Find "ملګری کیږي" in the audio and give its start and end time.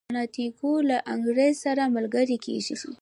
1.95-2.75